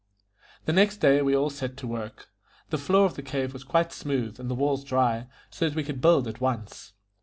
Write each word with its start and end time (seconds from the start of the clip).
The 0.65 0.73
next 0.73 0.97
day 0.97 1.21
we 1.21 1.35
all 1.35 1.51
set 1.51 1.77
to 1.77 1.85
work; 1.85 2.27
the 2.71 2.79
floor 2.79 3.05
of 3.05 3.13
the 3.13 3.21
cave 3.21 3.53
was 3.53 3.63
quite 3.63 3.93
smooth, 3.93 4.39
and 4.39 4.49
the 4.49 4.55
walls 4.55 4.83
dry, 4.83 5.27
so 5.51 5.69
that 5.69 5.75
we 5.75 5.83
could 5.83 6.01
build 6.01 6.27
at 6.27 6.41
once. 6.41 6.93